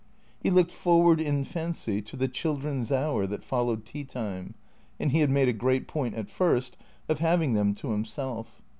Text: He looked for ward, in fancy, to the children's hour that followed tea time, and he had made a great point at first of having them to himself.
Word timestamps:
He 0.41 0.49
looked 0.49 0.71
for 0.71 0.99
ward, 1.03 1.21
in 1.21 1.43
fancy, 1.43 2.01
to 2.01 2.17
the 2.17 2.27
children's 2.27 2.91
hour 2.91 3.27
that 3.27 3.43
followed 3.43 3.85
tea 3.85 4.03
time, 4.03 4.55
and 4.99 5.11
he 5.11 5.19
had 5.19 5.29
made 5.29 5.47
a 5.47 5.53
great 5.53 5.87
point 5.87 6.15
at 6.15 6.27
first 6.31 6.75
of 7.07 7.19
having 7.19 7.53
them 7.53 7.75
to 7.75 7.89
himself. 7.91 8.63